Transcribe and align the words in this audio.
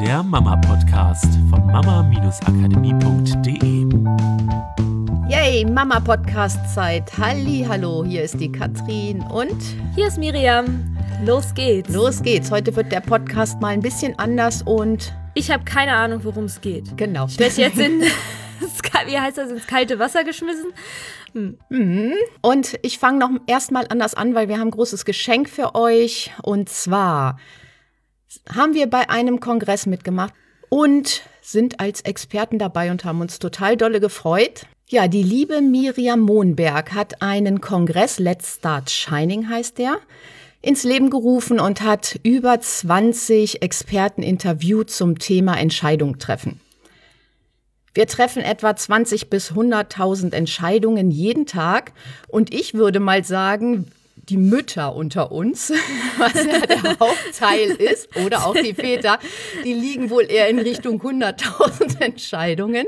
der 0.00 0.22
Mama-Podcast 0.22 1.24
von 1.48 1.66
mama-akademie.de. 1.68 3.86
Yay, 5.30 5.64
Mama-Podcast-Zeit. 5.64 7.16
Halli, 7.16 7.64
hallo, 7.66 8.04
hier 8.04 8.22
ist 8.22 8.38
die 8.38 8.52
Katrin 8.52 9.22
und 9.22 9.56
hier 9.94 10.08
ist 10.08 10.18
Miriam. 10.18 10.94
Los 11.24 11.54
geht's. 11.54 11.94
Los 11.94 12.22
geht's. 12.22 12.50
Heute 12.50 12.76
wird 12.76 12.92
der 12.92 13.00
Podcast 13.00 13.58
mal 13.62 13.68
ein 13.68 13.80
bisschen 13.80 14.18
anders 14.18 14.60
und 14.60 15.14
ich 15.32 15.50
habe 15.50 15.64
keine 15.64 15.92
Ahnung, 15.92 16.24
worum 16.24 16.44
es 16.44 16.60
geht. 16.60 16.98
Genau. 16.98 17.24
Ich 17.26 17.38
werde 17.38 17.56
jetzt 17.56 17.78
in, 17.78 18.02
wie 19.06 19.18
heißt 19.18 19.38
das, 19.38 19.50
ins 19.50 19.66
kalte 19.66 19.98
Wasser 19.98 20.24
geschmissen. 20.24 20.74
Hm. 21.32 21.56
Mhm. 21.70 22.12
Und 22.42 22.78
ich 22.82 22.98
fange 22.98 23.18
noch 23.18 23.30
erstmal 23.46 23.86
anders 23.88 24.12
an, 24.12 24.34
weil 24.34 24.48
wir 24.48 24.58
haben 24.58 24.68
ein 24.68 24.72
großes 24.72 25.06
Geschenk 25.06 25.48
für 25.48 25.74
euch. 25.74 26.32
Und 26.42 26.68
zwar 26.68 27.38
haben 28.54 28.74
wir 28.74 28.88
bei 28.88 29.08
einem 29.10 29.40
Kongress 29.40 29.86
mitgemacht 29.86 30.34
und 30.68 31.22
sind 31.40 31.80
als 31.80 32.00
Experten 32.02 32.58
dabei 32.58 32.90
und 32.90 33.04
haben 33.04 33.20
uns 33.20 33.38
total 33.38 33.76
dolle 33.76 34.00
gefreut. 34.00 34.66
Ja, 34.88 35.08
die 35.08 35.22
liebe 35.22 35.62
Miriam 35.62 36.20
Mohnberg 36.20 36.92
hat 36.94 37.22
einen 37.22 37.60
Kongress, 37.60 38.18
Let's 38.18 38.56
Start 38.56 38.90
Shining 38.90 39.48
heißt 39.48 39.78
der, 39.78 39.98
ins 40.62 40.84
Leben 40.84 41.10
gerufen 41.10 41.60
und 41.60 41.82
hat 41.82 42.18
über 42.22 42.60
20 42.60 43.62
Experten 43.62 44.22
interviewt 44.22 44.90
zum 44.90 45.18
Thema 45.18 45.58
Entscheidung 45.58 46.18
treffen. 46.18 46.60
Wir 47.94 48.06
treffen 48.06 48.42
etwa 48.42 48.76
20 48.76 49.30
bis 49.30 49.52
100.000 49.52 50.34
Entscheidungen 50.34 51.10
jeden 51.10 51.46
Tag 51.46 51.92
und 52.28 52.52
ich 52.52 52.74
würde 52.74 53.00
mal 53.00 53.24
sagen, 53.24 53.90
die 54.28 54.36
Mütter 54.36 54.94
unter 54.94 55.32
uns, 55.32 55.72
was 56.18 56.34
ja 56.34 56.66
der 56.66 56.98
Hauptteil 56.98 57.70
ist, 57.70 58.16
oder 58.16 58.46
auch 58.46 58.54
die 58.54 58.74
Väter, 58.74 59.18
die 59.64 59.72
liegen 59.72 60.10
wohl 60.10 60.30
eher 60.30 60.48
in 60.48 60.58
Richtung 60.58 61.00
100.000 61.00 62.00
Entscheidungen. 62.00 62.86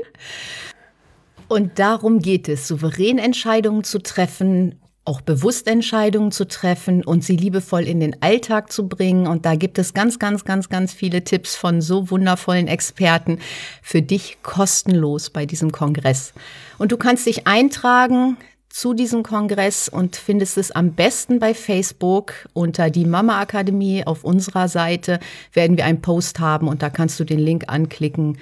Und 1.47 1.79
darum 1.79 2.19
geht 2.19 2.47
es, 2.47 2.67
souverän 2.67 3.17
Entscheidungen 3.17 3.83
zu 3.83 3.99
treffen, 3.99 4.79
auch 5.09 5.21
bewusst 5.21 5.67
Entscheidungen 5.67 6.31
zu 6.31 6.47
treffen 6.47 7.03
und 7.03 7.23
sie 7.23 7.35
liebevoll 7.35 7.87
in 7.87 7.99
den 7.99 8.21
Alltag 8.21 8.71
zu 8.71 8.87
bringen. 8.87 9.25
Und 9.25 9.43
da 9.45 9.55
gibt 9.55 9.79
es 9.79 9.95
ganz, 9.95 10.19
ganz, 10.19 10.45
ganz, 10.45 10.69
ganz 10.69 10.93
viele 10.93 11.23
Tipps 11.23 11.55
von 11.55 11.81
so 11.81 12.11
wundervollen 12.11 12.67
Experten 12.67 13.39
für 13.81 14.03
dich 14.03 14.37
kostenlos 14.43 15.31
bei 15.31 15.47
diesem 15.47 15.71
Kongress. 15.71 16.33
Und 16.77 16.91
du 16.91 16.97
kannst 16.97 17.25
dich 17.25 17.47
eintragen 17.47 18.37
zu 18.69 18.93
diesem 18.93 19.23
Kongress 19.23 19.89
und 19.89 20.15
findest 20.15 20.57
es 20.57 20.71
am 20.71 20.93
besten 20.93 21.39
bei 21.39 21.53
Facebook 21.53 22.47
unter 22.53 22.89
die 22.89 23.05
Mama 23.05 23.39
Akademie. 23.41 24.05
Auf 24.05 24.23
unserer 24.23 24.67
Seite 24.67 25.19
werden 25.53 25.75
wir 25.75 25.85
einen 25.85 26.01
Post 26.01 26.39
haben 26.39 26.67
und 26.67 26.81
da 26.81 26.89
kannst 26.89 27.19
du 27.19 27.23
den 27.23 27.39
Link 27.39 27.65
anklicken, 27.67 28.37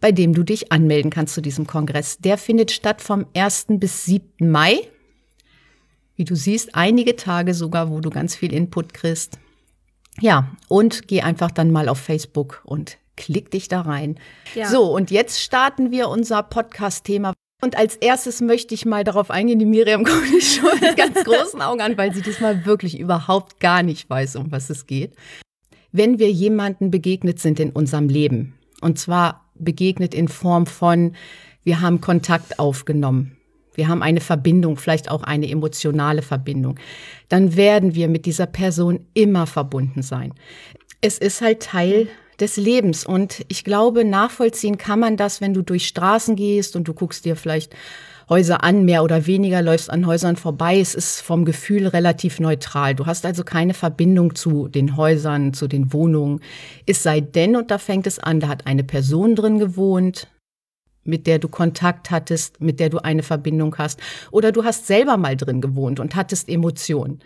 bei 0.00 0.10
dem 0.10 0.32
du 0.32 0.42
dich 0.42 0.72
anmelden 0.72 1.10
kannst 1.10 1.34
zu 1.34 1.42
diesem 1.42 1.66
Kongress. 1.66 2.18
Der 2.18 2.38
findet 2.38 2.70
statt 2.70 3.02
vom 3.02 3.26
1. 3.34 3.66
bis 3.70 4.04
7. 4.06 4.50
Mai. 4.50 4.80
Wie 6.16 6.24
du 6.24 6.34
siehst, 6.34 6.74
einige 6.74 7.14
Tage 7.14 7.54
sogar, 7.54 7.90
wo 7.90 8.00
du 8.00 8.10
ganz 8.10 8.34
viel 8.34 8.52
Input 8.52 8.94
kriegst. 8.94 9.38
Ja, 10.20 10.50
und 10.66 11.06
geh 11.06 11.20
einfach 11.20 11.50
dann 11.50 11.70
mal 11.70 11.88
auf 11.88 11.98
Facebook 11.98 12.62
und 12.64 12.98
klick 13.16 13.50
dich 13.50 13.68
da 13.68 13.82
rein. 13.82 14.18
Ja. 14.54 14.68
So, 14.68 14.92
und 14.92 15.10
jetzt 15.10 15.40
starten 15.40 15.90
wir 15.90 16.08
unser 16.08 16.42
Podcast-Thema. 16.42 17.34
Und 17.60 17.76
als 17.76 17.96
erstes 17.96 18.40
möchte 18.40 18.74
ich 18.74 18.86
mal 18.86 19.02
darauf 19.02 19.30
eingehen, 19.30 19.58
die 19.58 19.66
Miriam 19.66 20.04
guckt 20.04 20.32
mich 20.32 20.56
schon 20.56 20.78
mit 20.80 20.96
ganz 20.96 21.24
großen 21.24 21.60
Augen 21.60 21.80
an, 21.80 21.98
weil 21.98 22.14
sie 22.14 22.22
diesmal 22.22 22.64
wirklich 22.64 22.98
überhaupt 22.98 23.60
gar 23.60 23.82
nicht 23.82 24.08
weiß, 24.08 24.36
um 24.36 24.52
was 24.52 24.70
es 24.70 24.86
geht. 24.86 25.14
Wenn 25.90 26.18
wir 26.18 26.30
jemanden 26.30 26.90
begegnet 26.90 27.40
sind 27.40 27.58
in 27.58 27.70
unserem 27.70 28.08
Leben, 28.08 28.54
und 28.80 28.98
zwar 28.98 29.50
begegnet 29.54 30.14
in 30.14 30.28
Form 30.28 30.66
von, 30.66 31.16
wir 31.64 31.80
haben 31.80 32.00
Kontakt 32.00 32.58
aufgenommen, 32.58 33.36
wir 33.74 33.88
haben 33.88 34.02
eine 34.02 34.20
Verbindung, 34.20 34.76
vielleicht 34.76 35.10
auch 35.10 35.22
eine 35.22 35.48
emotionale 35.48 36.22
Verbindung, 36.22 36.78
dann 37.28 37.56
werden 37.56 37.94
wir 37.94 38.08
mit 38.08 38.26
dieser 38.26 38.46
Person 38.46 39.06
immer 39.14 39.46
verbunden 39.46 40.02
sein. 40.02 40.34
Es 41.00 41.18
ist 41.18 41.40
halt 41.40 41.60
Teil 41.62 42.08
des 42.40 42.56
Lebens. 42.56 43.04
Und 43.04 43.44
ich 43.48 43.64
glaube, 43.64 44.04
nachvollziehen 44.04 44.78
kann 44.78 45.00
man 45.00 45.16
das, 45.16 45.40
wenn 45.40 45.54
du 45.54 45.62
durch 45.62 45.86
Straßen 45.86 46.36
gehst 46.36 46.76
und 46.76 46.86
du 46.88 46.94
guckst 46.94 47.24
dir 47.24 47.36
vielleicht 47.36 47.74
Häuser 48.28 48.62
an, 48.62 48.84
mehr 48.84 49.02
oder 49.04 49.26
weniger, 49.26 49.62
läufst 49.62 49.88
an 49.88 50.06
Häusern 50.06 50.36
vorbei. 50.36 50.78
Es 50.78 50.94
ist 50.94 51.20
vom 51.20 51.46
Gefühl 51.46 51.86
relativ 51.86 52.40
neutral. 52.40 52.94
Du 52.94 53.06
hast 53.06 53.24
also 53.24 53.42
keine 53.42 53.72
Verbindung 53.72 54.34
zu 54.34 54.68
den 54.68 54.96
Häusern, 54.96 55.54
zu 55.54 55.66
den 55.66 55.92
Wohnungen. 55.94 56.40
Es 56.84 57.02
sei 57.02 57.20
denn, 57.20 57.56
und 57.56 57.70
da 57.70 57.78
fängt 57.78 58.06
es 58.06 58.18
an, 58.18 58.40
da 58.40 58.48
hat 58.48 58.66
eine 58.66 58.84
Person 58.84 59.34
drin 59.34 59.58
gewohnt, 59.58 60.28
mit 61.04 61.26
der 61.26 61.38
du 61.38 61.48
Kontakt 61.48 62.10
hattest, 62.10 62.60
mit 62.60 62.80
der 62.80 62.90
du 62.90 62.98
eine 62.98 63.22
Verbindung 63.22 63.74
hast. 63.78 63.98
Oder 64.30 64.52
du 64.52 64.62
hast 64.62 64.86
selber 64.86 65.16
mal 65.16 65.36
drin 65.36 65.62
gewohnt 65.62 65.98
und 65.98 66.14
hattest 66.14 66.50
Emotionen. 66.50 67.20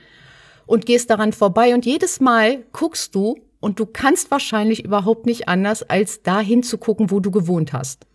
Und 0.66 0.86
gehst 0.86 1.10
daran 1.10 1.32
vorbei 1.32 1.74
und 1.74 1.84
jedes 1.84 2.20
Mal 2.20 2.62
guckst 2.70 3.16
du, 3.16 3.36
und 3.62 3.78
du 3.78 3.86
kannst 3.86 4.32
wahrscheinlich 4.32 4.84
überhaupt 4.84 5.24
nicht 5.24 5.48
anders, 5.48 5.84
als 5.84 6.22
dahin 6.22 6.64
zu 6.64 6.78
gucken, 6.78 7.12
wo 7.12 7.20
du 7.20 7.30
gewohnt 7.30 7.72
hast. 7.72 8.06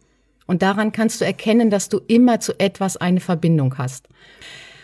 Und 0.45 0.61
daran 0.61 0.91
kannst 0.91 1.21
du 1.21 1.25
erkennen, 1.25 1.69
dass 1.69 1.87
du 1.87 2.01
immer 2.07 2.41
zu 2.41 2.59
etwas 2.59 2.97
eine 2.97 3.21
Verbindung 3.21 3.77
hast. 3.77 4.09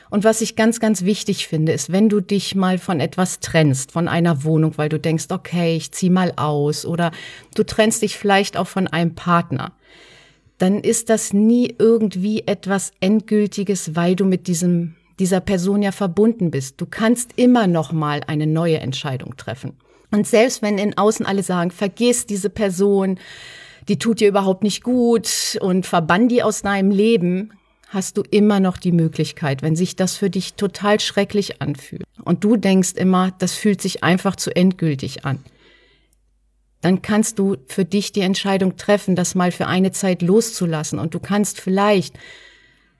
Und 0.09 0.23
was 0.23 0.39
ich 0.39 0.55
ganz, 0.55 0.79
ganz 0.79 1.03
wichtig 1.03 1.47
finde, 1.47 1.73
ist, 1.73 1.91
wenn 1.91 2.07
du 2.07 2.21
dich 2.21 2.55
mal 2.55 2.77
von 2.77 3.01
etwas 3.01 3.41
trennst, 3.41 3.91
von 3.91 4.07
einer 4.07 4.45
Wohnung, 4.45 4.77
weil 4.77 4.87
du 4.87 4.99
denkst, 4.99 5.25
okay, 5.29 5.75
ich 5.75 5.91
zieh 5.91 6.09
mal 6.09 6.31
aus, 6.37 6.85
oder 6.85 7.11
du 7.55 7.63
trennst 7.63 8.01
dich 8.01 8.17
vielleicht 8.17 8.55
auch 8.55 8.67
von 8.67 8.87
einem 8.87 9.15
Partner, 9.15 9.73
dann 10.59 10.79
ist 10.79 11.09
das 11.09 11.33
nie 11.33 11.75
irgendwie 11.77 12.43
etwas 12.47 12.93
Endgültiges, 13.01 13.97
weil 13.97 14.15
du 14.15 14.23
mit 14.23 14.47
diesem, 14.47 14.95
dieser 15.19 15.41
Person 15.41 15.81
ja 15.81 15.91
verbunden 15.91 16.51
bist. 16.51 16.79
Du 16.79 16.85
kannst 16.85 17.31
immer 17.35 17.67
noch 17.67 17.91
mal 17.91 18.21
eine 18.27 18.47
neue 18.47 18.79
Entscheidung 18.79 19.35
treffen. 19.35 19.73
Und 20.13 20.27
selbst 20.27 20.61
wenn 20.61 20.77
in 20.77 20.95
außen 20.95 21.25
alle 21.25 21.41
sagen, 21.41 21.71
vergiss 21.71 22.27
diese 22.27 22.51
Person, 22.51 23.19
die 23.87 23.97
tut 23.97 24.19
dir 24.19 24.27
überhaupt 24.27 24.61
nicht 24.61 24.83
gut 24.83 25.57
und 25.59 25.87
verbann 25.87 26.27
die 26.29 26.43
aus 26.43 26.61
deinem 26.61 26.91
Leben, 26.91 27.51
hast 27.87 28.17
du 28.17 28.21
immer 28.29 28.59
noch 28.59 28.77
die 28.77 28.91
Möglichkeit, 28.91 29.63
wenn 29.63 29.75
sich 29.75 29.95
das 29.95 30.15
für 30.15 30.29
dich 30.29 30.53
total 30.53 30.99
schrecklich 30.99 31.63
anfühlt 31.63 32.03
und 32.23 32.43
du 32.43 32.57
denkst 32.57 32.93
immer, 32.93 33.31
das 33.39 33.53
fühlt 33.55 33.81
sich 33.81 34.03
einfach 34.03 34.35
zu 34.35 34.55
endgültig 34.55 35.25
an, 35.25 35.39
dann 36.81 37.01
kannst 37.01 37.39
du 37.39 37.57
für 37.65 37.83
dich 37.83 38.11
die 38.11 38.21
Entscheidung 38.21 38.77
treffen, 38.77 39.15
das 39.15 39.33
mal 39.33 39.51
für 39.51 39.65
eine 39.65 39.93
Zeit 39.93 40.21
loszulassen. 40.21 40.99
Und 40.99 41.15
du 41.15 41.19
kannst 41.19 41.59
vielleicht 41.59 42.19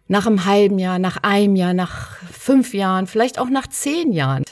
nach 0.08 0.26
einem 0.26 0.46
halben 0.46 0.80
Jahr, 0.80 0.98
nach 0.98 1.18
einem 1.18 1.56
Jahr, 1.56 1.76
nach 1.76 2.18
fünf 2.32 2.74
Jahren, 2.74 3.06
vielleicht 3.06 3.38
auch 3.38 3.50
nach 3.50 3.68
zehn 3.68 4.14
Jahren 4.14 4.46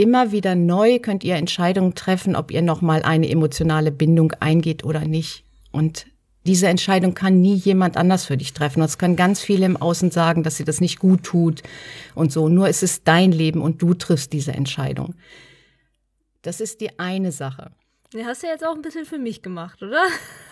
immer 0.00 0.32
wieder 0.32 0.54
neu 0.54 0.98
könnt 0.98 1.24
ihr 1.24 1.36
Entscheidungen 1.36 1.94
treffen, 1.94 2.34
ob 2.34 2.50
ihr 2.50 2.62
nochmal 2.62 3.02
eine 3.02 3.28
emotionale 3.28 3.92
Bindung 3.92 4.32
eingeht 4.40 4.84
oder 4.84 5.04
nicht. 5.04 5.44
Und 5.72 6.06
diese 6.46 6.68
Entscheidung 6.68 7.14
kann 7.14 7.40
nie 7.40 7.54
jemand 7.54 7.96
anders 7.96 8.24
für 8.24 8.36
dich 8.36 8.54
treffen. 8.54 8.80
Und 8.80 8.86
es 8.86 8.98
können 8.98 9.16
ganz 9.16 9.40
viele 9.40 9.66
im 9.66 9.76
Außen 9.76 10.10
sagen, 10.10 10.42
dass 10.42 10.56
sie 10.56 10.64
das 10.64 10.80
nicht 10.80 10.98
gut 10.98 11.22
tut 11.22 11.62
und 12.14 12.32
so. 12.32 12.48
Nur 12.48 12.68
ist 12.68 12.82
es 12.82 13.04
dein 13.04 13.30
Leben 13.30 13.60
und 13.60 13.82
du 13.82 13.94
triffst 13.94 14.32
diese 14.32 14.52
Entscheidung. 14.52 15.14
Das 16.42 16.60
ist 16.60 16.80
die 16.80 16.98
eine 16.98 17.30
Sache. 17.30 17.70
Ja, 18.12 18.24
hast 18.24 18.42
du 18.42 18.48
jetzt 18.48 18.66
auch 18.66 18.74
ein 18.74 18.82
bisschen 18.82 19.04
für 19.04 19.18
mich 19.18 19.40
gemacht, 19.40 19.80
oder? 19.84 20.02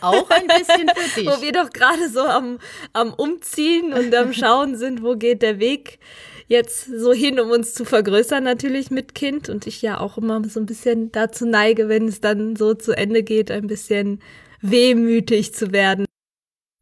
Auch 0.01 0.31
ein 0.31 0.47
bisschen 0.47 0.89
für 0.95 1.15
dich. 1.21 1.27
wo 1.27 1.43
wir 1.43 1.51
doch 1.51 1.71
gerade 1.71 2.09
so 2.09 2.21
am, 2.21 2.61
am 2.93 3.13
Umziehen 3.13 3.93
und 3.93 4.15
am 4.15 4.33
Schauen 4.33 4.77
sind, 4.77 5.03
wo 5.03 5.17
geht 5.17 5.43
der 5.43 5.59
Weg 5.59 5.99
jetzt 6.47 6.87
so 6.87 7.13
hin, 7.13 7.41
um 7.41 7.51
uns 7.51 7.75
zu 7.75 7.85
vergrößern, 7.85 8.45
natürlich 8.45 8.93
mit 8.93 9.17
Kind. 9.17 9.49
Und 9.49 9.67
ich 9.67 9.83
ja 9.83 9.99
auch 9.99 10.19
immer 10.19 10.41
so 10.49 10.61
ein 10.61 10.67
bisschen 10.67 11.11
dazu 11.11 11.47
neige, 11.47 11.89
wenn 11.89 12.07
es 12.07 12.21
dann 12.21 12.55
so 12.55 12.75
zu 12.75 12.97
Ende 12.97 13.25
geht, 13.25 13.51
ein 13.51 13.67
bisschen 13.67 14.23
wehmütig 14.61 15.53
zu 15.53 15.73
werden. 15.73 16.08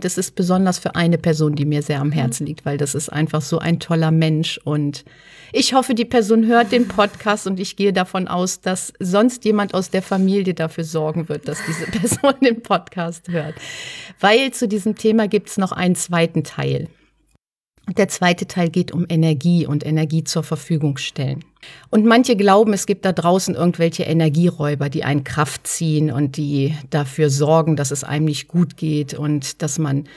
Das 0.06 0.18
ist 0.18 0.36
besonders 0.36 0.78
für 0.78 0.94
eine 0.94 1.18
Person, 1.18 1.56
die 1.56 1.64
mir 1.64 1.82
sehr 1.82 2.00
am 2.00 2.12
Herzen 2.12 2.44
mhm. 2.44 2.46
liegt, 2.46 2.64
weil 2.64 2.78
das 2.78 2.94
ist 2.94 3.08
einfach 3.08 3.42
so 3.42 3.58
ein 3.58 3.80
toller 3.80 4.12
Mensch. 4.12 4.56
Und 4.62 5.04
ich 5.52 5.74
hoffe, 5.74 5.96
die 5.96 6.04
Person 6.04 6.46
hört 6.46 6.70
den 6.70 6.86
Podcast 6.86 7.48
und 7.48 7.58
ich 7.58 7.74
gehe 7.74 7.92
davon 7.92 8.28
aus, 8.28 8.60
dass 8.60 8.92
sonst 9.00 9.44
jemand 9.44 9.74
aus 9.74 9.90
der 9.90 10.02
Familie 10.02 10.54
dafür 10.54 10.84
sorgen 10.84 11.28
wird, 11.28 11.48
dass 11.48 11.58
diese 11.66 11.86
Person 11.90 12.34
den 12.40 12.62
Podcast 12.62 13.26
hört. 13.30 13.56
Weil 14.20 14.52
zu 14.52 14.68
diesem 14.68 14.94
Thema 14.94 15.26
gibt 15.26 15.48
es 15.48 15.56
noch 15.56 15.72
einen 15.72 15.96
zweiten 15.96 16.44
Teil. 16.44 16.86
Der 17.88 18.08
zweite 18.08 18.48
Teil 18.48 18.68
geht 18.68 18.90
um 18.90 19.06
Energie 19.08 19.64
und 19.64 19.86
Energie 19.86 20.24
zur 20.24 20.42
Verfügung 20.42 20.96
stellen. 20.96 21.44
Und 21.88 22.04
manche 22.04 22.36
glauben, 22.36 22.72
es 22.72 22.86
gibt 22.86 23.04
da 23.04 23.12
draußen 23.12 23.54
irgendwelche 23.54 24.02
Energieräuber, 24.02 24.88
die 24.88 25.04
einen 25.04 25.22
Kraft 25.22 25.66
ziehen 25.68 26.10
und 26.10 26.36
die 26.36 26.74
dafür 26.90 27.30
sorgen, 27.30 27.76
dass 27.76 27.92
es 27.92 28.02
einem 28.02 28.24
nicht 28.24 28.48
gut 28.48 28.76
geht 28.76 29.14
und 29.14 29.62
dass 29.62 29.78
man 29.78 30.08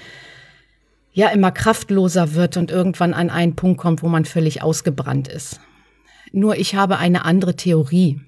ja 1.13 1.29
immer 1.29 1.51
kraftloser 1.51 2.33
wird 2.33 2.57
und 2.57 2.71
irgendwann 2.71 3.13
an 3.13 3.29
einen 3.29 3.55
Punkt 3.55 3.79
kommt, 3.79 4.01
wo 4.01 4.07
man 4.07 4.25
völlig 4.25 4.63
ausgebrannt 4.63 5.27
ist. 5.27 5.59
Nur 6.31 6.57
ich 6.57 6.75
habe 6.75 6.97
eine 6.97 7.25
andere 7.25 7.55
Theorie. 7.55 8.19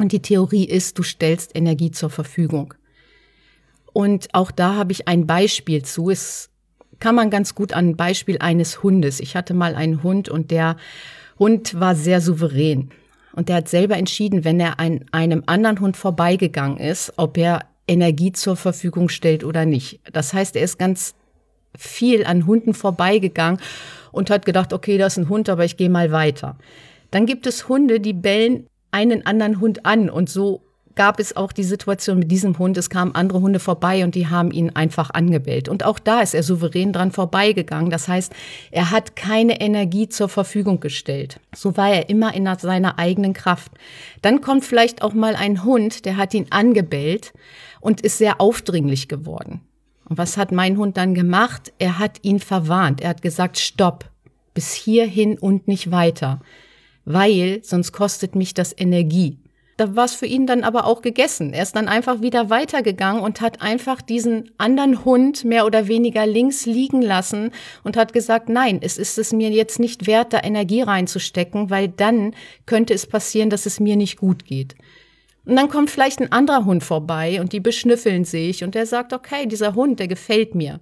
Und 0.00 0.12
die 0.12 0.22
Theorie 0.22 0.64
ist, 0.64 0.98
du 0.98 1.02
stellst 1.02 1.56
Energie 1.56 1.90
zur 1.90 2.10
Verfügung. 2.10 2.74
Und 3.92 4.28
auch 4.32 4.50
da 4.50 4.74
habe 4.74 4.92
ich 4.92 5.08
ein 5.08 5.26
Beispiel 5.26 5.82
zu. 5.82 6.10
Es 6.10 6.50
kann 7.00 7.14
man 7.14 7.30
ganz 7.30 7.54
gut 7.54 7.72
an 7.72 7.96
Beispiel 7.96 8.38
eines 8.38 8.82
Hundes. 8.82 9.20
Ich 9.20 9.36
hatte 9.36 9.54
mal 9.54 9.74
einen 9.74 10.02
Hund 10.02 10.28
und 10.28 10.50
der 10.50 10.76
Hund 11.38 11.78
war 11.78 11.94
sehr 11.94 12.20
souverän. 12.20 12.90
Und 13.32 13.48
der 13.48 13.56
hat 13.56 13.68
selber 13.68 13.96
entschieden, 13.96 14.44
wenn 14.44 14.58
er 14.58 14.80
an 14.80 15.04
einem 15.12 15.44
anderen 15.46 15.80
Hund 15.80 15.96
vorbeigegangen 15.96 16.78
ist, 16.78 17.12
ob 17.16 17.38
er 17.38 17.60
Energie 17.86 18.32
zur 18.32 18.56
Verfügung 18.56 19.08
stellt 19.08 19.44
oder 19.44 19.64
nicht. 19.64 20.00
Das 20.12 20.32
heißt, 20.32 20.56
er 20.56 20.62
ist 20.62 20.78
ganz 20.78 21.14
viel 21.76 22.24
an 22.24 22.46
Hunden 22.46 22.74
vorbeigegangen 22.74 23.60
und 24.10 24.30
hat 24.30 24.44
gedacht, 24.44 24.72
okay, 24.72 24.98
das 24.98 25.14
ist 25.14 25.24
ein 25.24 25.28
Hund, 25.28 25.48
aber 25.48 25.64
ich 25.64 25.76
gehe 25.76 25.90
mal 25.90 26.10
weiter. 26.10 26.58
Dann 27.10 27.26
gibt 27.26 27.46
es 27.46 27.68
Hunde, 27.68 28.00
die 28.00 28.12
bellen 28.12 28.66
einen 28.90 29.24
anderen 29.24 29.60
Hund 29.60 29.86
an 29.86 30.10
und 30.10 30.28
so 30.28 30.62
gab 30.98 31.20
es 31.20 31.36
auch 31.36 31.52
die 31.52 31.62
Situation 31.62 32.18
mit 32.18 32.30
diesem 32.32 32.58
Hund. 32.58 32.76
Es 32.76 32.90
kamen 32.90 33.14
andere 33.14 33.40
Hunde 33.40 33.60
vorbei 33.60 34.02
und 34.02 34.16
die 34.16 34.26
haben 34.26 34.50
ihn 34.50 34.70
einfach 34.70 35.10
angebellt. 35.10 35.68
Und 35.68 35.84
auch 35.84 36.00
da 36.00 36.22
ist 36.22 36.34
er 36.34 36.42
souverän 36.42 36.92
dran 36.92 37.12
vorbeigegangen. 37.12 37.88
Das 37.88 38.08
heißt, 38.08 38.32
er 38.72 38.90
hat 38.90 39.14
keine 39.14 39.60
Energie 39.60 40.08
zur 40.08 40.28
Verfügung 40.28 40.80
gestellt. 40.80 41.38
So 41.54 41.76
war 41.76 41.88
er 41.88 42.10
immer 42.10 42.34
in 42.34 42.48
seiner 42.58 42.98
eigenen 42.98 43.32
Kraft. 43.32 43.70
Dann 44.22 44.40
kommt 44.40 44.64
vielleicht 44.64 45.00
auch 45.02 45.14
mal 45.14 45.36
ein 45.36 45.62
Hund, 45.62 46.04
der 46.04 46.16
hat 46.16 46.34
ihn 46.34 46.48
angebellt 46.50 47.32
und 47.80 48.00
ist 48.00 48.18
sehr 48.18 48.40
aufdringlich 48.40 49.06
geworden. 49.06 49.60
Und 50.08 50.18
was 50.18 50.36
hat 50.36 50.50
mein 50.50 50.76
Hund 50.78 50.96
dann 50.96 51.14
gemacht? 51.14 51.72
Er 51.78 52.00
hat 52.00 52.18
ihn 52.22 52.40
verwarnt. 52.40 53.02
Er 53.02 53.10
hat 53.10 53.22
gesagt, 53.22 53.60
stopp, 53.60 54.10
bis 54.52 54.72
hierhin 54.72 55.38
und 55.38 55.68
nicht 55.68 55.92
weiter, 55.92 56.40
weil 57.04 57.60
sonst 57.62 57.92
kostet 57.92 58.34
mich 58.34 58.52
das 58.52 58.74
Energie 58.76 59.38
da 59.78 59.94
war 59.94 60.06
es 60.06 60.14
für 60.14 60.26
ihn 60.26 60.46
dann 60.46 60.64
aber 60.64 60.86
auch 60.86 61.02
gegessen. 61.02 61.52
Er 61.52 61.62
ist 61.62 61.76
dann 61.76 61.86
einfach 61.86 62.20
wieder 62.20 62.50
weitergegangen 62.50 63.22
und 63.22 63.40
hat 63.40 63.62
einfach 63.62 64.02
diesen 64.02 64.50
anderen 64.58 65.04
Hund 65.04 65.44
mehr 65.44 65.64
oder 65.66 65.86
weniger 65.86 66.26
links 66.26 66.66
liegen 66.66 67.00
lassen 67.00 67.52
und 67.84 67.96
hat 67.96 68.12
gesagt, 68.12 68.48
nein, 68.48 68.80
es 68.82 68.98
ist 68.98 69.18
es 69.18 69.32
mir 69.32 69.50
jetzt 69.50 69.78
nicht 69.78 70.08
wert, 70.08 70.32
da 70.32 70.40
Energie 70.42 70.82
reinzustecken, 70.82 71.70
weil 71.70 71.86
dann 71.86 72.34
könnte 72.66 72.92
es 72.92 73.06
passieren, 73.06 73.50
dass 73.50 73.66
es 73.66 73.78
mir 73.78 73.94
nicht 73.94 74.18
gut 74.18 74.44
geht. 74.44 74.74
Und 75.44 75.54
dann 75.54 75.68
kommt 75.68 75.90
vielleicht 75.90 76.20
ein 76.20 76.32
anderer 76.32 76.64
Hund 76.64 76.82
vorbei 76.82 77.40
und 77.40 77.52
die 77.52 77.60
beschnüffeln 77.60 78.24
sich 78.24 78.64
und 78.64 78.74
der 78.74 78.84
sagt, 78.84 79.12
okay, 79.12 79.46
dieser 79.46 79.76
Hund, 79.76 80.00
der 80.00 80.08
gefällt 80.08 80.56
mir. 80.56 80.80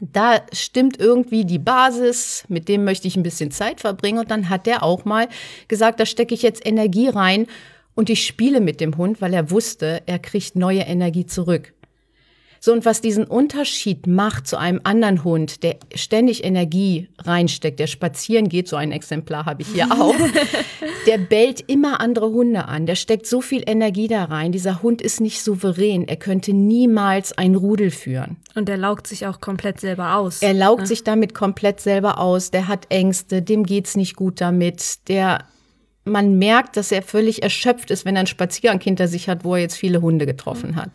Da 0.00 0.42
stimmt 0.52 1.00
irgendwie 1.00 1.46
die 1.46 1.58
Basis, 1.58 2.44
mit 2.48 2.68
dem 2.68 2.84
möchte 2.84 3.08
ich 3.08 3.16
ein 3.16 3.22
bisschen 3.22 3.50
Zeit 3.50 3.80
verbringen. 3.80 4.18
Und 4.18 4.30
dann 4.30 4.50
hat 4.50 4.66
der 4.66 4.82
auch 4.82 5.06
mal 5.06 5.28
gesagt, 5.68 5.98
da 5.98 6.04
stecke 6.04 6.34
ich 6.34 6.42
jetzt 6.42 6.66
Energie 6.66 7.08
rein 7.08 7.46
und 7.94 8.10
ich 8.10 8.26
spiele 8.26 8.60
mit 8.60 8.80
dem 8.80 8.96
Hund, 8.96 9.20
weil 9.20 9.34
er 9.34 9.50
wusste, 9.50 10.02
er 10.06 10.18
kriegt 10.18 10.56
neue 10.56 10.80
Energie 10.80 11.26
zurück. 11.26 11.72
So, 12.64 12.72
und 12.72 12.86
was 12.86 13.02
diesen 13.02 13.24
Unterschied 13.24 14.06
macht 14.06 14.46
zu 14.46 14.56
einem 14.56 14.80
anderen 14.84 15.22
Hund, 15.22 15.62
der 15.62 15.76
ständig 15.94 16.44
Energie 16.44 17.10
reinsteckt, 17.18 17.78
der 17.78 17.86
spazieren 17.86 18.48
geht, 18.48 18.68
so 18.68 18.76
ein 18.76 18.90
Exemplar 18.90 19.44
habe 19.44 19.60
ich 19.60 19.68
hier 19.68 19.92
auch, 19.92 20.14
der 21.06 21.18
bellt 21.18 21.60
immer 21.66 22.00
andere 22.00 22.30
Hunde 22.30 22.64
an, 22.64 22.86
der 22.86 22.94
steckt 22.94 23.26
so 23.26 23.42
viel 23.42 23.64
Energie 23.66 24.08
da 24.08 24.24
rein. 24.24 24.50
Dieser 24.50 24.82
Hund 24.82 25.02
ist 25.02 25.20
nicht 25.20 25.42
souverän, 25.42 26.08
er 26.08 26.16
könnte 26.16 26.54
niemals 26.54 27.36
ein 27.36 27.54
Rudel 27.54 27.90
führen. 27.90 28.38
Und 28.54 28.70
er 28.70 28.78
laugt 28.78 29.08
sich 29.08 29.26
auch 29.26 29.42
komplett 29.42 29.78
selber 29.78 30.16
aus. 30.16 30.40
Er 30.40 30.54
laugt 30.54 30.80
ja. 30.80 30.86
sich 30.86 31.04
damit 31.04 31.34
komplett 31.34 31.80
selber 31.80 32.18
aus, 32.18 32.50
der 32.50 32.66
hat 32.66 32.86
Ängste, 32.88 33.42
dem 33.42 33.64
geht's 33.64 33.94
nicht 33.94 34.16
gut 34.16 34.40
damit, 34.40 35.06
der 35.08 35.44
man 36.04 36.38
merkt, 36.38 36.76
dass 36.76 36.92
er 36.92 37.02
völlig 37.02 37.42
erschöpft 37.42 37.90
ist, 37.90 38.04
wenn 38.04 38.16
er 38.16 38.20
einen 38.20 38.26
Spaziergang 38.26 38.80
hinter 38.80 39.08
sich 39.08 39.28
hat, 39.28 39.44
wo 39.44 39.54
er 39.54 39.62
jetzt 39.62 39.76
viele 39.76 40.00
Hunde 40.02 40.26
getroffen 40.26 40.76
hat. 40.76 40.90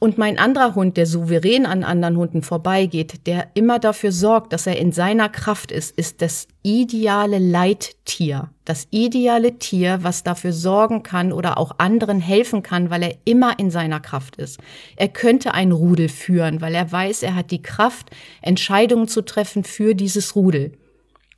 Und 0.00 0.16
mein 0.16 0.38
anderer 0.38 0.76
Hund, 0.76 0.96
der 0.96 1.06
souverän 1.06 1.66
an 1.66 1.82
anderen 1.82 2.16
Hunden 2.16 2.42
vorbeigeht, 2.42 3.26
der 3.26 3.48
immer 3.54 3.80
dafür 3.80 4.12
sorgt, 4.12 4.52
dass 4.52 4.68
er 4.68 4.78
in 4.78 4.92
seiner 4.92 5.28
Kraft 5.28 5.72
ist, 5.72 5.90
ist 5.98 6.22
das 6.22 6.46
ideale 6.62 7.40
Leittier. 7.40 8.50
Das 8.64 8.86
ideale 8.90 9.58
Tier, 9.58 9.98
was 10.02 10.22
dafür 10.22 10.52
sorgen 10.52 11.02
kann 11.02 11.32
oder 11.32 11.58
auch 11.58 11.78
anderen 11.78 12.20
helfen 12.20 12.62
kann, 12.62 12.90
weil 12.90 13.02
er 13.02 13.16
immer 13.24 13.58
in 13.58 13.72
seiner 13.72 13.98
Kraft 13.98 14.36
ist. 14.36 14.60
Er 14.94 15.08
könnte 15.08 15.52
ein 15.54 15.72
Rudel 15.72 16.08
führen, 16.08 16.60
weil 16.60 16.76
er 16.76 16.92
weiß, 16.92 17.24
er 17.24 17.34
hat 17.34 17.50
die 17.50 17.62
Kraft, 17.62 18.10
Entscheidungen 18.40 19.08
zu 19.08 19.22
treffen 19.22 19.64
für 19.64 19.96
dieses 19.96 20.36
Rudel. 20.36 20.74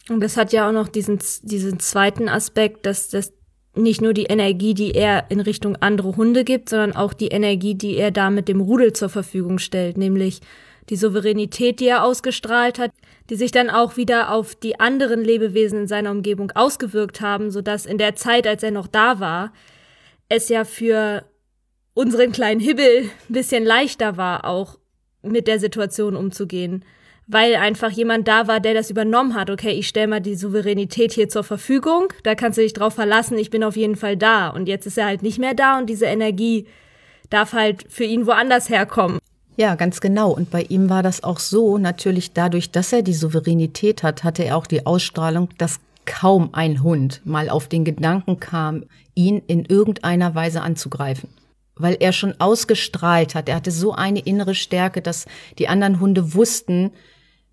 Und 0.08 0.20
das 0.20 0.36
hat 0.36 0.52
ja 0.52 0.68
auch 0.68 0.72
noch 0.72 0.88
diesen, 0.88 1.20
diesen 1.42 1.78
zweiten 1.78 2.28
Aspekt, 2.28 2.86
dass 2.86 3.08
das 3.08 3.32
nicht 3.74 4.00
nur 4.00 4.12
die 4.12 4.24
Energie, 4.24 4.74
die 4.74 4.92
er 4.92 5.30
in 5.30 5.40
Richtung 5.40 5.76
andere 5.76 6.16
Hunde 6.16 6.44
gibt, 6.44 6.68
sondern 6.68 6.96
auch 6.96 7.12
die 7.12 7.28
Energie, 7.28 7.74
die 7.74 7.96
er 7.96 8.10
da 8.10 8.30
mit 8.30 8.48
dem 8.48 8.60
Rudel 8.60 8.92
zur 8.92 9.08
Verfügung 9.08 9.58
stellt, 9.58 9.96
nämlich 9.96 10.40
die 10.88 10.96
Souveränität, 10.96 11.78
die 11.78 11.86
er 11.86 12.02
ausgestrahlt 12.02 12.80
hat, 12.80 12.90
die 13.28 13.36
sich 13.36 13.52
dann 13.52 13.70
auch 13.70 13.96
wieder 13.96 14.32
auf 14.32 14.56
die 14.56 14.80
anderen 14.80 15.22
Lebewesen 15.22 15.82
in 15.82 15.86
seiner 15.86 16.10
Umgebung 16.10 16.50
ausgewirkt 16.52 17.20
haben, 17.20 17.52
sodass 17.52 17.86
in 17.86 17.98
der 17.98 18.16
Zeit, 18.16 18.46
als 18.46 18.64
er 18.64 18.72
noch 18.72 18.88
da 18.88 19.20
war, 19.20 19.52
es 20.28 20.48
ja 20.48 20.64
für 20.64 21.24
unseren 21.94 22.32
kleinen 22.32 22.60
Hibbel 22.60 23.02
ein 23.28 23.32
bisschen 23.32 23.64
leichter 23.64 24.16
war, 24.16 24.44
auch 24.44 24.78
mit 25.22 25.46
der 25.46 25.60
Situation 25.60 26.16
umzugehen 26.16 26.84
weil 27.30 27.54
einfach 27.54 27.90
jemand 27.90 28.26
da 28.26 28.48
war, 28.48 28.58
der 28.58 28.74
das 28.74 28.90
übernommen 28.90 29.34
hat. 29.34 29.50
Okay, 29.50 29.70
ich 29.70 29.86
stelle 29.86 30.08
mal 30.08 30.20
die 30.20 30.34
Souveränität 30.34 31.12
hier 31.12 31.28
zur 31.28 31.44
Verfügung, 31.44 32.12
da 32.24 32.34
kannst 32.34 32.58
du 32.58 32.62
dich 32.62 32.72
drauf 32.72 32.94
verlassen, 32.94 33.38
ich 33.38 33.50
bin 33.50 33.62
auf 33.62 33.76
jeden 33.76 33.94
Fall 33.94 34.16
da. 34.16 34.48
Und 34.48 34.66
jetzt 34.66 34.86
ist 34.86 34.98
er 34.98 35.06
halt 35.06 35.22
nicht 35.22 35.38
mehr 35.38 35.54
da 35.54 35.78
und 35.78 35.88
diese 35.88 36.06
Energie 36.06 36.66
darf 37.30 37.52
halt 37.52 37.86
für 37.88 38.04
ihn 38.04 38.26
woanders 38.26 38.68
herkommen. 38.68 39.18
Ja, 39.56 39.76
ganz 39.76 40.00
genau. 40.00 40.32
Und 40.32 40.50
bei 40.50 40.62
ihm 40.62 40.90
war 40.90 41.04
das 41.04 41.22
auch 41.22 41.38
so, 41.38 41.78
natürlich 41.78 42.32
dadurch, 42.32 42.72
dass 42.72 42.92
er 42.92 43.02
die 43.02 43.14
Souveränität 43.14 44.02
hat, 44.02 44.24
hatte 44.24 44.44
er 44.44 44.56
auch 44.56 44.66
die 44.66 44.84
Ausstrahlung, 44.86 45.50
dass 45.58 45.78
kaum 46.06 46.50
ein 46.52 46.82
Hund 46.82 47.20
mal 47.24 47.48
auf 47.48 47.68
den 47.68 47.84
Gedanken 47.84 48.40
kam, 48.40 48.84
ihn 49.14 49.42
in 49.46 49.64
irgendeiner 49.64 50.34
Weise 50.34 50.62
anzugreifen 50.62 51.28
weil 51.82 51.96
er 51.98 52.12
schon 52.12 52.38
ausgestrahlt 52.38 53.34
hat. 53.34 53.48
Er 53.48 53.56
hatte 53.56 53.70
so 53.70 53.94
eine 53.94 54.20
innere 54.20 54.54
Stärke, 54.54 55.00
dass 55.00 55.24
die 55.58 55.66
anderen 55.66 55.98
Hunde 55.98 56.34
wussten, 56.34 56.92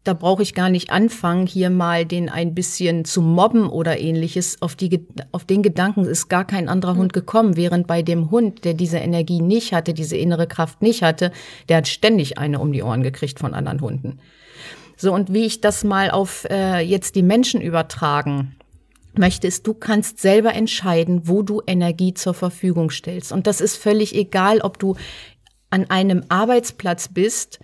da 0.03 0.13
brauche 0.13 0.41
ich 0.41 0.53
gar 0.53 0.69
nicht 0.69 0.89
anfangen, 0.89 1.47
hier 1.47 1.69
mal 1.69 2.05
den 2.05 2.29
ein 2.29 2.55
bisschen 2.55 3.03
zu 3.03 3.21
mobben 3.21 3.69
oder 3.69 3.99
ähnliches. 3.99 4.61
Auf, 4.61 4.75
die, 4.75 5.05
auf 5.31 5.43
den 5.43 5.63
Gedanken 5.63 6.05
ist 6.05 6.29
gar 6.29 6.45
kein 6.45 6.69
anderer 6.69 6.95
Hund 6.95 7.11
gekommen, 7.11 7.57
während 7.57 7.87
bei 7.87 8.01
dem 8.01 8.31
Hund, 8.31 8.63
der 8.63 8.73
diese 8.73 8.97
Energie 8.99 9.41
nicht 9.41 9.73
hatte, 9.73 9.93
diese 9.93 10.15
innere 10.15 10.47
Kraft 10.47 10.81
nicht 10.81 11.03
hatte, 11.03 11.31
der 11.67 11.77
hat 11.77 11.87
ständig 11.87 12.37
eine 12.37 12.59
um 12.59 12.71
die 12.71 12.83
Ohren 12.83 13.03
gekriegt 13.03 13.39
von 13.39 13.53
anderen 13.53 13.81
Hunden. 13.81 14.19
So, 14.95 15.13
und 15.13 15.33
wie 15.33 15.45
ich 15.45 15.61
das 15.61 15.83
mal 15.83 16.09
auf 16.09 16.45
äh, 16.49 16.79
jetzt 16.79 17.15
die 17.15 17.23
Menschen 17.23 17.61
übertragen 17.61 18.55
möchte, 19.17 19.47
ist, 19.47 19.67
du 19.67 19.73
kannst 19.73 20.19
selber 20.19 20.53
entscheiden, 20.53 21.27
wo 21.27 21.43
du 21.43 21.61
Energie 21.67 22.13
zur 22.13 22.33
Verfügung 22.33 22.89
stellst. 22.89 23.31
Und 23.31 23.45
das 23.45 23.61
ist 23.61 23.75
völlig 23.75 24.15
egal, 24.15 24.61
ob 24.61 24.79
du 24.79 24.95
an 25.69 25.89
einem 25.89 26.23
Arbeitsplatz 26.29 27.09
bist, 27.09 27.59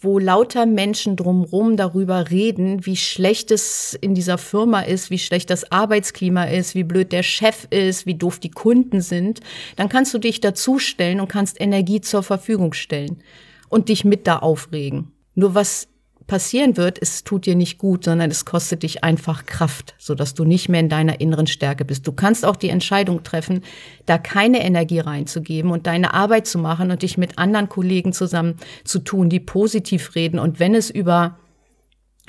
wo 0.00 0.18
lauter 0.18 0.64
Menschen 0.64 1.16
drumherum 1.16 1.76
darüber 1.76 2.30
reden, 2.30 2.86
wie 2.86 2.96
schlecht 2.96 3.50
es 3.50 3.96
in 4.00 4.14
dieser 4.14 4.38
Firma 4.38 4.80
ist, 4.80 5.10
wie 5.10 5.18
schlecht 5.18 5.50
das 5.50 5.70
Arbeitsklima 5.70 6.44
ist, 6.44 6.74
wie 6.74 6.84
blöd 6.84 7.12
der 7.12 7.22
Chef 7.22 7.66
ist, 7.70 8.06
wie 8.06 8.14
doof 8.14 8.38
die 8.38 8.50
Kunden 8.50 9.02
sind, 9.02 9.40
dann 9.76 9.90
kannst 9.90 10.14
du 10.14 10.18
dich 10.18 10.40
dazustellen 10.40 11.20
und 11.20 11.28
kannst 11.28 11.60
Energie 11.60 12.00
zur 12.00 12.22
Verfügung 12.22 12.72
stellen 12.72 13.22
und 13.68 13.90
dich 13.90 14.04
mit 14.04 14.26
da 14.26 14.38
aufregen. 14.38 15.12
Nur 15.34 15.54
was 15.54 15.89
passieren 16.30 16.76
wird, 16.76 16.96
es 17.02 17.24
tut 17.24 17.44
dir 17.44 17.56
nicht 17.56 17.76
gut, 17.76 18.04
sondern 18.04 18.30
es 18.30 18.44
kostet 18.44 18.84
dich 18.84 19.02
einfach 19.02 19.46
Kraft, 19.46 19.96
sodass 19.98 20.32
du 20.32 20.44
nicht 20.44 20.68
mehr 20.68 20.78
in 20.78 20.88
deiner 20.88 21.20
inneren 21.20 21.48
Stärke 21.48 21.84
bist. 21.84 22.06
Du 22.06 22.12
kannst 22.12 22.44
auch 22.44 22.54
die 22.54 22.68
Entscheidung 22.68 23.24
treffen, 23.24 23.64
da 24.06 24.16
keine 24.16 24.64
Energie 24.64 25.00
reinzugeben 25.00 25.72
und 25.72 25.88
deine 25.88 26.14
Arbeit 26.14 26.46
zu 26.46 26.60
machen 26.60 26.92
und 26.92 27.02
dich 27.02 27.18
mit 27.18 27.36
anderen 27.36 27.68
Kollegen 27.68 28.12
zusammen 28.12 28.58
zu 28.84 29.00
tun, 29.00 29.28
die 29.28 29.40
positiv 29.40 30.14
reden. 30.14 30.38
Und 30.38 30.60
wenn 30.60 30.76
es 30.76 30.88
über 30.88 31.36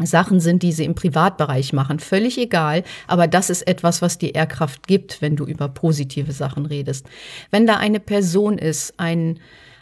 Sachen 0.04 0.40
sind, 0.40 0.64
die 0.64 0.72
sie 0.72 0.86
im 0.86 0.96
Privatbereich 0.96 1.72
machen, 1.72 2.00
völlig 2.00 2.40
egal, 2.40 2.82
aber 3.06 3.28
das 3.28 3.52
ist 3.52 3.68
etwas, 3.68 4.02
was 4.02 4.18
dir 4.18 4.34
Ehrkraft 4.34 4.88
gibt, 4.88 5.22
wenn 5.22 5.36
du 5.36 5.46
über 5.46 5.70
positive 5.70 6.32
Sachen 6.32 6.66
redest. 6.66 7.06
Wenn 7.52 7.68
da 7.68 7.78
eine 7.78 8.00
Person 8.00 8.58
ist, 8.58 9.00
ein 9.00 9.40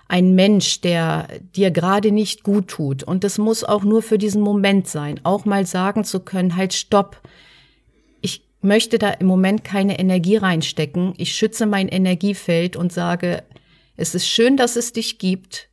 ein 0.09 0.33
Mensch, 0.33 0.81
der 0.81 1.27
dir 1.55 1.69
gerade 1.69 2.11
nicht 2.11 2.43
gut 2.43 2.67
tut. 2.67 3.03
Und 3.03 3.23
das 3.23 3.37
muss 3.37 3.63
auch 3.63 3.83
nur 3.83 4.01
für 4.01 4.17
diesen 4.17 4.41
Moment 4.41 4.87
sein. 4.87 5.19
Auch 5.23 5.45
mal 5.45 5.67
sagen 5.67 6.03
zu 6.03 6.19
können, 6.19 6.55
halt 6.55 6.73
stopp. 6.73 7.21
Ich 8.19 8.43
möchte 8.61 8.97
da 8.97 9.11
im 9.11 9.27
Moment 9.27 9.63
keine 9.63 9.99
Energie 9.99 10.35
reinstecken. 10.35 11.13
Ich 11.17 11.35
schütze 11.35 11.67
mein 11.67 11.87
Energiefeld 11.87 12.75
und 12.75 12.91
sage, 12.91 13.43
es 13.97 14.15
ist 14.15 14.27
schön, 14.27 14.57
dass 14.57 14.75
es 14.75 14.93
dich 14.93 15.19
gibt. 15.19 15.69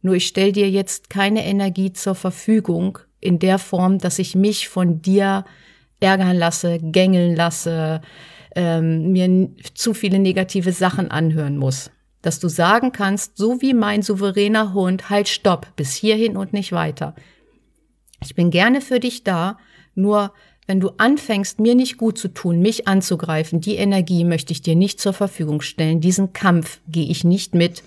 Nur 0.00 0.14
ich 0.14 0.26
stelle 0.26 0.52
dir 0.52 0.70
jetzt 0.70 1.10
keine 1.10 1.44
Energie 1.44 1.92
zur 1.92 2.14
Verfügung 2.14 2.98
in 3.20 3.38
der 3.38 3.58
Form, 3.58 3.98
dass 3.98 4.18
ich 4.18 4.34
mich 4.34 4.68
von 4.68 5.02
dir 5.02 5.44
ärgern 6.00 6.38
lasse, 6.38 6.78
gängeln 6.80 7.36
lasse, 7.36 8.00
ähm, 8.56 9.12
mir 9.12 9.50
zu 9.74 9.92
viele 9.92 10.18
negative 10.18 10.72
Sachen 10.72 11.10
anhören 11.10 11.58
muss. 11.58 11.90
Dass 12.28 12.40
du 12.40 12.48
sagen 12.48 12.92
kannst, 12.92 13.38
so 13.38 13.62
wie 13.62 13.72
mein 13.72 14.02
souveräner 14.02 14.74
Hund, 14.74 15.08
halt 15.08 15.28
stopp, 15.28 15.74
bis 15.76 15.94
hierhin 15.94 16.36
und 16.36 16.52
nicht 16.52 16.72
weiter. 16.72 17.14
Ich 18.22 18.34
bin 18.34 18.50
gerne 18.50 18.82
für 18.82 19.00
dich 19.00 19.24
da, 19.24 19.56
nur 19.94 20.34
wenn 20.66 20.78
du 20.78 20.90
anfängst, 20.98 21.58
mir 21.58 21.74
nicht 21.74 21.96
gut 21.96 22.18
zu 22.18 22.28
tun, 22.28 22.60
mich 22.60 22.86
anzugreifen, 22.86 23.62
die 23.62 23.76
Energie 23.76 24.24
möchte 24.24 24.52
ich 24.52 24.60
dir 24.60 24.76
nicht 24.76 25.00
zur 25.00 25.14
Verfügung 25.14 25.62
stellen. 25.62 26.02
Diesen 26.02 26.34
Kampf 26.34 26.80
gehe 26.86 27.08
ich 27.08 27.24
nicht 27.24 27.54
mit, 27.54 27.82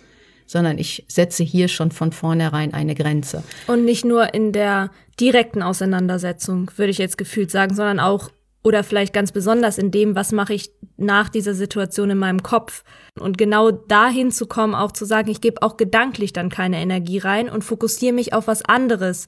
sondern 0.47 0.79
ich 0.79 1.05
setze 1.07 1.43
hier 1.43 1.67
schon 1.67 1.91
von 1.91 2.11
vornherein 2.11 2.73
eine 2.73 2.95
Grenze. 2.95 3.43
Und 3.67 3.85
nicht 3.85 4.05
nur 4.05 4.33
in 4.33 4.53
der 4.53 4.89
direkten 5.19 5.61
Auseinandersetzung, 5.61 6.71
würde 6.77 6.89
ich 6.89 6.97
jetzt 6.97 7.19
gefühlt 7.19 7.51
sagen, 7.51 7.75
sondern 7.75 7.99
auch 7.99 8.31
oder 8.63 8.83
vielleicht 8.83 9.13
ganz 9.13 9.31
besonders 9.31 9.77
in 9.77 9.91
dem, 9.91 10.15
was 10.15 10.31
mache 10.31 10.53
ich 10.53 10.71
nach 10.97 11.29
dieser 11.29 11.53
Situation 11.53 12.11
in 12.11 12.17
meinem 12.17 12.43
Kopf. 12.43 12.83
Und 13.19 13.37
genau 13.37 13.71
dahin 13.71 14.31
zu 14.31 14.45
kommen, 14.45 14.75
auch 14.75 14.91
zu 14.91 15.05
sagen, 15.05 15.29
ich 15.29 15.41
gebe 15.41 15.63
auch 15.63 15.77
gedanklich 15.77 16.31
dann 16.33 16.49
keine 16.49 16.77
Energie 16.77 17.17
rein 17.17 17.49
und 17.49 17.63
fokussiere 17.63 18.13
mich 18.13 18.33
auf 18.33 18.47
was 18.47 18.63
anderes, 18.63 19.27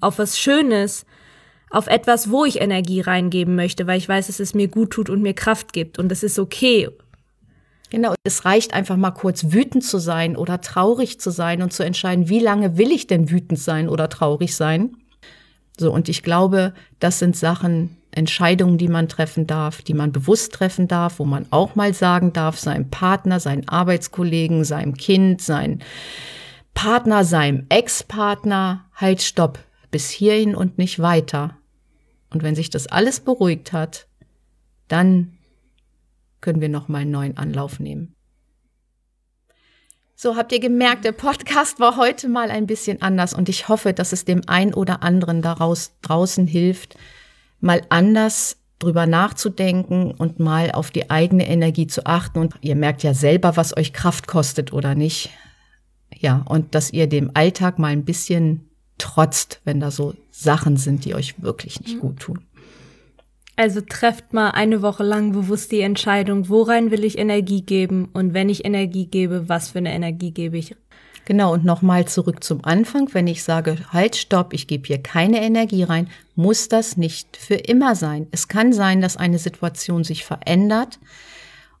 auf 0.00 0.18
was 0.18 0.38
Schönes, 0.38 1.06
auf 1.70 1.86
etwas, 1.86 2.30
wo 2.30 2.44
ich 2.44 2.60
Energie 2.60 3.00
reingeben 3.00 3.56
möchte, 3.56 3.86
weil 3.86 3.98
ich 3.98 4.08
weiß, 4.08 4.26
dass 4.26 4.38
es 4.38 4.54
mir 4.54 4.68
gut 4.68 4.90
tut 4.90 5.08
und 5.10 5.22
mir 5.22 5.34
Kraft 5.34 5.72
gibt 5.72 5.98
und 5.98 6.12
es 6.12 6.22
ist 6.22 6.38
okay. 6.38 6.88
Genau, 7.90 8.14
es 8.24 8.44
reicht 8.44 8.74
einfach 8.74 8.96
mal 8.96 9.12
kurz 9.12 9.52
wütend 9.52 9.84
zu 9.84 9.98
sein 9.98 10.36
oder 10.36 10.60
traurig 10.60 11.20
zu 11.20 11.30
sein 11.30 11.62
und 11.62 11.72
zu 11.72 11.84
entscheiden, 11.84 12.28
wie 12.28 12.40
lange 12.40 12.76
will 12.76 12.90
ich 12.90 13.06
denn 13.06 13.30
wütend 13.30 13.58
sein 13.58 13.88
oder 13.88 14.08
traurig 14.08 14.56
sein. 14.56 14.96
So, 15.78 15.92
und 15.92 16.08
ich 16.08 16.22
glaube, 16.22 16.74
das 17.00 17.18
sind 17.18 17.36
Sachen, 17.36 17.96
Entscheidungen, 18.16 18.78
die 18.78 18.88
man 18.88 19.08
treffen 19.08 19.46
darf, 19.46 19.82
die 19.82 19.94
man 19.94 20.12
bewusst 20.12 20.52
treffen 20.52 20.88
darf, 20.88 21.18
wo 21.18 21.24
man 21.24 21.46
auch 21.50 21.74
mal 21.74 21.94
sagen 21.94 22.32
darf, 22.32 22.58
seinem 22.58 22.90
Partner, 22.90 23.40
seinen 23.40 23.68
Arbeitskollegen, 23.68 24.64
seinem 24.64 24.94
Kind, 24.94 25.42
seinem 25.42 25.80
Partner, 26.74 27.24
seinem 27.24 27.66
Ex-Partner, 27.68 28.84
halt 28.94 29.22
stopp, 29.22 29.58
bis 29.90 30.10
hierhin 30.10 30.54
und 30.54 30.78
nicht 30.78 31.00
weiter. 31.00 31.56
Und 32.30 32.42
wenn 32.42 32.54
sich 32.54 32.70
das 32.70 32.86
alles 32.86 33.20
beruhigt 33.20 33.72
hat, 33.72 34.08
dann 34.88 35.38
können 36.40 36.60
wir 36.60 36.68
noch 36.68 36.88
mal 36.88 37.02
einen 37.02 37.10
neuen 37.10 37.36
Anlauf 37.36 37.80
nehmen. 37.80 38.14
So 40.16 40.36
habt 40.36 40.52
ihr 40.52 40.60
gemerkt, 40.60 41.04
der 41.04 41.12
Podcast 41.12 41.80
war 41.80 41.96
heute 41.96 42.28
mal 42.28 42.50
ein 42.50 42.66
bisschen 42.66 43.02
anders 43.02 43.34
und 43.34 43.48
ich 43.48 43.68
hoffe, 43.68 43.92
dass 43.92 44.12
es 44.12 44.24
dem 44.24 44.42
ein 44.46 44.72
oder 44.72 45.02
anderen 45.02 45.42
daraus 45.42 45.92
draußen 46.02 46.46
hilft, 46.46 46.96
mal 47.64 47.82
anders 47.88 48.58
drüber 48.78 49.06
nachzudenken 49.06 50.10
und 50.12 50.38
mal 50.38 50.70
auf 50.70 50.90
die 50.90 51.10
eigene 51.10 51.48
Energie 51.48 51.86
zu 51.86 52.06
achten. 52.06 52.38
Und 52.38 52.54
ihr 52.60 52.76
merkt 52.76 53.02
ja 53.02 53.14
selber, 53.14 53.56
was 53.56 53.76
euch 53.76 53.92
Kraft 53.92 54.26
kostet 54.26 54.72
oder 54.72 54.94
nicht. 54.94 55.30
Ja, 56.14 56.44
und 56.48 56.74
dass 56.74 56.92
ihr 56.92 57.08
dem 57.08 57.30
Alltag 57.34 57.78
mal 57.78 57.88
ein 57.88 58.04
bisschen 58.04 58.68
trotzt, 58.98 59.60
wenn 59.64 59.80
da 59.80 59.90
so 59.90 60.14
Sachen 60.30 60.76
sind, 60.76 61.04
die 61.04 61.14
euch 61.14 61.42
wirklich 61.42 61.80
nicht 61.80 61.98
gut 61.98 62.20
tun. 62.20 62.44
Also 63.56 63.80
trefft 63.80 64.32
mal 64.32 64.50
eine 64.50 64.82
Woche 64.82 65.04
lang 65.04 65.32
bewusst 65.32 65.70
die 65.70 65.80
Entscheidung, 65.80 66.48
worein 66.48 66.90
will 66.90 67.04
ich 67.04 67.18
Energie 67.18 67.62
geben 67.62 68.08
und 68.12 68.34
wenn 68.34 68.48
ich 68.48 68.64
Energie 68.64 69.06
gebe, 69.06 69.48
was 69.48 69.70
für 69.70 69.78
eine 69.78 69.92
Energie 69.92 70.32
gebe 70.32 70.58
ich. 70.58 70.74
Genau, 71.26 71.54
und 71.54 71.64
nochmal 71.64 72.06
zurück 72.06 72.44
zum 72.44 72.64
Anfang. 72.64 73.08
Wenn 73.12 73.26
ich 73.26 73.42
sage, 73.42 73.78
halt, 73.92 74.16
stopp, 74.16 74.52
ich 74.52 74.66
gebe 74.66 74.86
hier 74.86 75.02
keine 75.02 75.42
Energie 75.42 75.82
rein, 75.82 76.08
muss 76.34 76.68
das 76.68 76.96
nicht 76.96 77.36
für 77.36 77.54
immer 77.54 77.94
sein. 77.94 78.26
Es 78.30 78.48
kann 78.48 78.72
sein, 78.72 79.00
dass 79.00 79.16
eine 79.16 79.38
Situation 79.38 80.04
sich 80.04 80.24
verändert 80.24 80.98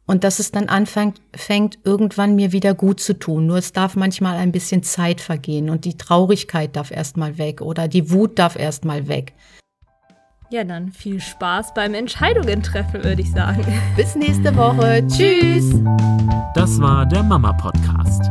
und 0.06 0.24
dass 0.24 0.38
es 0.38 0.50
dann 0.50 0.68
anfängt, 0.68 1.20
fängt, 1.34 1.78
irgendwann 1.84 2.36
mir 2.36 2.52
wieder 2.52 2.74
gut 2.74 3.00
zu 3.00 3.18
tun. 3.18 3.46
Nur 3.46 3.58
es 3.58 3.72
darf 3.72 3.96
manchmal 3.96 4.36
ein 4.36 4.52
bisschen 4.52 4.82
Zeit 4.82 5.20
vergehen 5.20 5.68
und 5.70 5.84
die 5.84 5.96
Traurigkeit 5.96 6.76
darf 6.76 6.90
erstmal 6.90 7.36
weg 7.38 7.60
oder 7.60 7.88
die 7.88 8.10
Wut 8.10 8.38
darf 8.38 8.56
erstmal 8.56 9.08
weg. 9.08 9.34
Ja, 10.50 10.62
dann 10.62 10.92
viel 10.92 11.20
Spaß 11.20 11.74
beim 11.74 11.94
Entscheidungen 11.94 12.62
treffen, 12.62 13.02
würde 13.02 13.22
ich 13.22 13.32
sagen. 13.32 13.64
Bis 13.96 14.14
nächste 14.14 14.54
Woche. 14.56 15.04
Tschüss. 15.08 15.74
Das 16.54 16.80
war 16.80 17.06
der 17.06 17.22
Mama 17.22 17.52
Podcast. 17.54 18.30